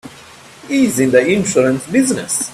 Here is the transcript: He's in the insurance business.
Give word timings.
He's 0.67 0.97
in 0.97 1.11
the 1.11 1.23
insurance 1.23 1.85
business. 1.85 2.49